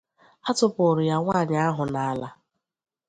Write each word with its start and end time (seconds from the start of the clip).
a 0.49 0.51
tụpụrụ 0.57 1.01
ya 1.09 1.15
nwaanyị 1.23 1.55
ahụ 1.67 1.83
n'ala 1.91 2.27